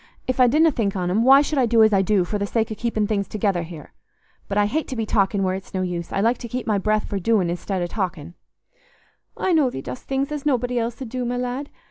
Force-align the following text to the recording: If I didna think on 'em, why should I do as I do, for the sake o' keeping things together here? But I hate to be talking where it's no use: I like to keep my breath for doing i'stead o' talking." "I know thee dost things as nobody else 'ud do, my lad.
If 0.25 0.39
I 0.39 0.47
didna 0.47 0.71
think 0.71 0.95
on 0.95 1.11
'em, 1.11 1.21
why 1.23 1.43
should 1.43 1.59
I 1.59 1.67
do 1.67 1.83
as 1.83 1.93
I 1.93 2.01
do, 2.01 2.23
for 2.25 2.39
the 2.39 2.47
sake 2.47 2.71
o' 2.71 2.75
keeping 2.75 3.05
things 3.05 3.27
together 3.27 3.61
here? 3.61 3.93
But 4.47 4.57
I 4.57 4.65
hate 4.65 4.87
to 4.87 4.95
be 4.95 5.05
talking 5.05 5.43
where 5.43 5.53
it's 5.53 5.75
no 5.75 5.83
use: 5.83 6.11
I 6.11 6.21
like 6.21 6.39
to 6.39 6.47
keep 6.47 6.65
my 6.65 6.79
breath 6.79 7.05
for 7.07 7.19
doing 7.19 7.51
i'stead 7.51 7.83
o' 7.83 7.85
talking." 7.85 8.33
"I 9.37 9.53
know 9.53 9.69
thee 9.69 9.81
dost 9.83 10.05
things 10.05 10.31
as 10.31 10.43
nobody 10.43 10.79
else 10.79 10.99
'ud 11.03 11.09
do, 11.09 11.23
my 11.23 11.37
lad. 11.37 11.69